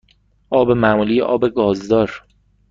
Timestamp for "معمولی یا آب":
0.71-1.47